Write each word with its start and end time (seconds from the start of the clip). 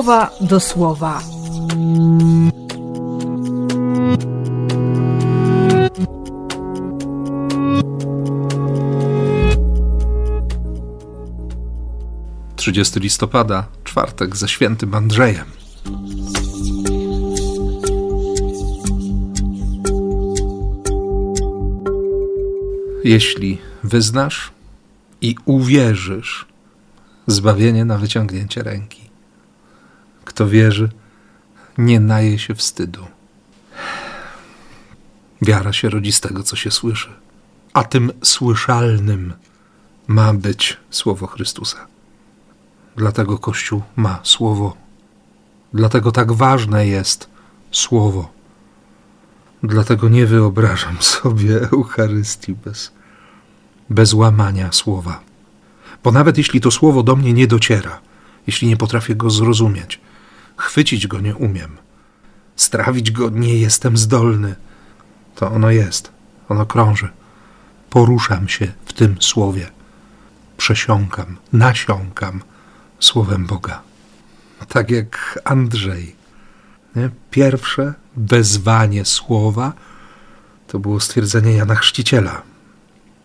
słowa 0.00 0.30
do 0.40 0.60
słowa. 0.60 1.22
Trzydziesty 12.56 13.00
listopada, 13.00 13.66
czwartek 13.84 14.36
ze 14.36 14.48
świętym 14.48 14.94
Andrzejem. 14.94 15.46
Jeśli 23.04 23.58
wyznasz 23.84 24.50
i 25.20 25.34
uwierzysz, 25.44 26.46
zbawienie 27.26 27.84
na 27.84 27.98
wyciągnięcie 27.98 28.62
ręki. 28.62 29.09
Kto 30.30 30.48
wierzy, 30.48 30.88
nie 31.78 32.00
naje 32.00 32.38
się 32.38 32.54
wstydu. 32.54 33.06
Wiara 35.42 35.72
się 35.72 35.90
rodzi 35.90 36.12
z 36.12 36.20
tego, 36.20 36.42
co 36.42 36.56
się 36.56 36.70
słyszy, 36.70 37.10
a 37.72 37.84
tym 37.84 38.12
słyszalnym 38.22 39.32
ma 40.06 40.34
być 40.34 40.76
słowo 40.90 41.26
Chrystusa. 41.26 41.86
Dlatego 42.96 43.38
Kościół 43.38 43.82
ma 43.96 44.20
słowo. 44.22 44.76
Dlatego 45.74 46.12
tak 46.12 46.32
ważne 46.32 46.86
jest 46.86 47.28
słowo. 47.70 48.32
Dlatego 49.62 50.08
nie 50.08 50.26
wyobrażam 50.26 50.96
sobie 51.14 51.60
Eucharystii 51.72 52.54
bez, 52.54 52.92
bez 53.88 54.14
łamania 54.14 54.72
słowa. 54.72 55.20
Bo 56.04 56.12
nawet 56.12 56.38
jeśli 56.38 56.60
to 56.60 56.70
słowo 56.70 57.02
do 57.02 57.16
mnie 57.16 57.32
nie 57.32 57.46
dociera, 57.46 58.00
jeśli 58.46 58.68
nie 58.68 58.76
potrafię 58.76 59.14
go 59.14 59.30
zrozumieć, 59.30 60.00
chwycić 60.60 61.06
go 61.06 61.20
nie 61.20 61.36
umiem, 61.36 61.76
strawić 62.56 63.10
go 63.10 63.30
nie 63.30 63.58
jestem 63.58 63.96
zdolny, 63.96 64.54
to 65.34 65.50
ono 65.50 65.70
jest, 65.70 66.12
ono 66.48 66.66
krąży. 66.66 67.08
Poruszam 67.90 68.48
się 68.48 68.72
w 68.84 68.92
tym 68.92 69.16
słowie. 69.20 69.70
Przesiąkam, 70.56 71.36
nasiąkam 71.52 72.42
słowem 73.00 73.46
Boga. 73.46 73.82
Tak 74.68 74.90
jak 74.90 75.38
Andrzej. 75.44 76.16
Nie? 76.96 77.10
Pierwsze 77.30 77.94
wezwanie 78.16 79.04
słowa 79.04 79.72
to 80.66 80.78
było 80.78 81.00
stwierdzenie 81.00 81.52
Jana 81.52 81.74
Chrzciciela. 81.74 82.42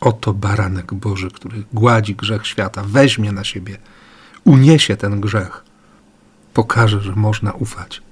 Oto 0.00 0.34
baranek 0.34 0.94
Boży, 0.94 1.30
który 1.30 1.64
gładzi 1.72 2.14
grzech 2.14 2.46
świata, 2.46 2.82
weźmie 2.86 3.32
na 3.32 3.44
siebie, 3.44 3.78
uniesie 4.44 4.96
ten 4.96 5.20
grzech, 5.20 5.64
pokaże, 6.54 7.00
że 7.00 7.12
można 7.16 7.52
ufać, 7.52 8.02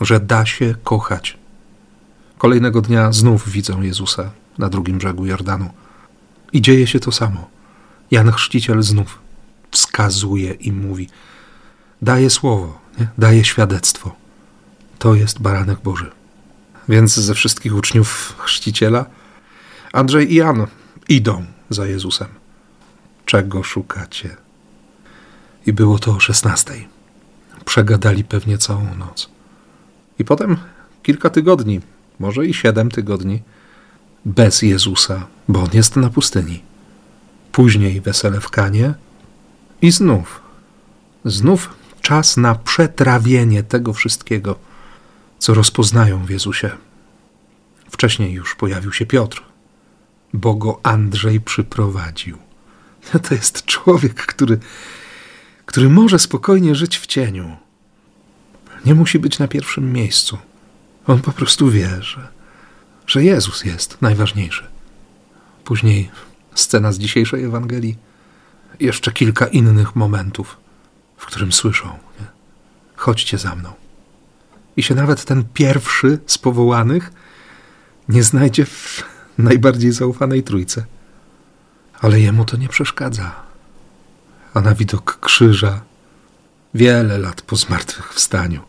że 0.00 0.20
da 0.20 0.46
się 0.46 0.74
kochać. 0.84 1.38
Kolejnego 2.38 2.80
dnia 2.80 3.12
znów 3.12 3.50
widzą 3.50 3.82
Jezusa 3.82 4.30
na 4.58 4.68
drugim 4.68 4.98
brzegu 4.98 5.26
Jordanu. 5.26 5.70
I 6.52 6.62
dzieje 6.62 6.86
się 6.86 7.00
to 7.00 7.12
samo. 7.12 7.50
Jan 8.10 8.32
Chrzciciel 8.32 8.82
znów 8.82 9.18
wskazuje 9.70 10.52
i 10.52 10.72
mówi: 10.72 11.08
daje 12.02 12.30
słowo, 12.30 12.80
nie? 13.00 13.08
daje 13.18 13.44
świadectwo. 13.44 14.14
To 14.98 15.14
jest 15.14 15.40
baranek 15.40 15.80
Boży. 15.80 16.10
Więc 16.88 17.14
ze 17.14 17.34
wszystkich 17.34 17.74
uczniów 17.74 18.34
chrzciciela 18.38 19.06
Andrzej 19.92 20.32
i 20.32 20.34
Jan 20.34 20.66
idą 21.08 21.44
za 21.70 21.86
Jezusem. 21.86 22.28
Czego 23.24 23.62
szukacie? 23.62 24.36
I 25.66 25.72
było 25.72 25.98
to 25.98 26.10
o 26.10 26.20
szesnastej. 26.20 26.88
Przegadali 27.68 28.24
pewnie 28.24 28.58
całą 28.58 28.94
noc. 28.94 29.30
I 30.18 30.24
potem 30.24 30.56
kilka 31.02 31.30
tygodni, 31.30 31.80
może 32.18 32.46
i 32.46 32.54
siedem 32.54 32.90
tygodni, 32.90 33.42
bez 34.24 34.62
Jezusa, 34.62 35.26
bo 35.48 35.60
on 35.62 35.68
jest 35.72 35.96
na 35.96 36.10
pustyni. 36.10 36.62
Później 37.52 38.00
wesele 38.00 38.40
w 38.40 38.50
Kanie 38.50 38.94
i 39.82 39.90
znów, 39.90 40.40
znów 41.24 41.70
czas 42.00 42.36
na 42.36 42.54
przetrawienie 42.54 43.62
tego 43.62 43.92
wszystkiego, 43.92 44.58
co 45.38 45.54
rozpoznają 45.54 46.24
w 46.24 46.30
Jezusie. 46.30 46.70
Wcześniej 47.90 48.32
już 48.32 48.54
pojawił 48.54 48.92
się 48.92 49.06
Piotr, 49.06 49.42
bo 50.32 50.54
go 50.54 50.80
Andrzej 50.82 51.40
przyprowadził. 51.40 52.38
To 53.28 53.34
jest 53.34 53.64
człowiek, 53.64 54.14
który, 54.14 54.58
który 55.66 55.88
może 55.88 56.18
spokojnie 56.18 56.74
żyć 56.74 56.98
w 56.98 57.06
cieniu. 57.06 57.56
Nie 58.84 58.94
musi 58.94 59.18
być 59.18 59.38
na 59.38 59.48
pierwszym 59.48 59.92
miejscu. 59.92 60.38
On 61.06 61.20
po 61.20 61.32
prostu 61.32 61.70
wie, 61.70 62.02
że, 62.02 62.28
że 63.06 63.24
Jezus 63.24 63.64
jest 63.64 64.02
najważniejszy. 64.02 64.64
Później 65.64 66.10
scena 66.54 66.92
z 66.92 66.98
dzisiejszej 66.98 67.44
Ewangelii, 67.44 67.96
jeszcze 68.80 69.12
kilka 69.12 69.46
innych 69.46 69.96
momentów, 69.96 70.56
w 71.16 71.26
którym 71.26 71.52
słyszą: 71.52 71.88
nie? 72.20 72.26
Chodźcie 72.96 73.38
za 73.38 73.54
mną. 73.54 73.72
I 74.76 74.82
się 74.82 74.94
nawet 74.94 75.24
ten 75.24 75.44
pierwszy 75.54 76.18
z 76.26 76.38
powołanych 76.38 77.12
nie 78.08 78.22
znajdzie 78.22 78.64
w 78.64 79.02
najbardziej 79.38 79.92
zaufanej 79.92 80.42
trójce. 80.42 80.84
Ale 82.00 82.20
jemu 82.20 82.44
to 82.44 82.56
nie 82.56 82.68
przeszkadza. 82.68 83.34
A 84.54 84.60
na 84.60 84.74
widok 84.74 85.18
krzyża, 85.20 85.80
wiele 86.78 87.18
lat 87.18 87.42
po 87.42 87.56
zmartwychwstaniu, 87.56 88.60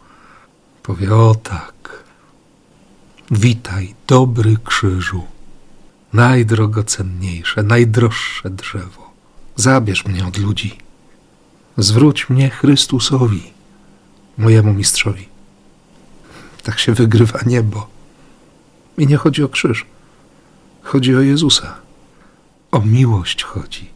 powie: 0.83 1.15
O 1.15 1.35
tak, 1.35 2.03
witaj, 3.31 3.95
dobry 4.07 4.57
krzyżu, 4.65 5.23
najdrogocenniejsze, 6.13 7.63
najdroższe 7.63 8.49
drzewo. 8.49 9.09
Zabierz 9.55 10.05
mnie 10.05 10.27
od 10.27 10.37
ludzi. 10.37 10.77
Zwróć 11.77 12.29
mnie 12.29 12.49
Chrystusowi, 12.49 13.43
mojemu 14.37 14.73
mistrzowi. 14.73 15.27
Tak 16.63 16.79
się 16.79 16.93
wygrywa 16.93 17.39
niebo. 17.45 17.87
I 18.97 19.07
nie 19.07 19.17
chodzi 19.17 19.43
o 19.43 19.49
krzyż. 19.49 19.85
Chodzi 20.83 21.15
o 21.15 21.21
Jezusa. 21.21 21.75
O 22.71 22.79
miłość 22.81 23.43
chodzi. 23.43 23.89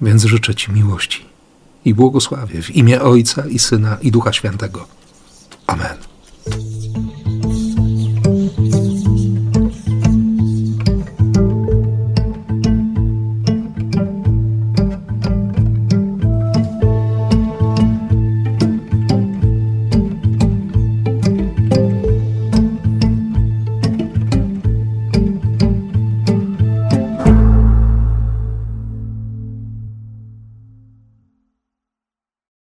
Więc 0.00 0.24
życzę 0.24 0.54
Ci 0.54 0.72
miłości 0.72 1.33
i 1.84 1.94
błogosławię 1.94 2.62
w 2.62 2.76
imię 2.76 3.02
Ojca 3.02 3.46
i 3.46 3.58
Syna 3.58 3.96
i 4.02 4.10
Ducha 4.10 4.32
Świętego. 4.32 4.86
Amen. 5.66 6.03